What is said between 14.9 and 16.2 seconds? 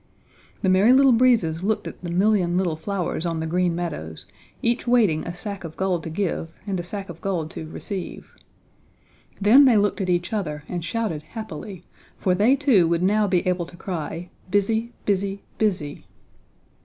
busy, busy."